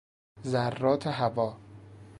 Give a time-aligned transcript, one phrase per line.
[0.47, 1.57] ذرات هوا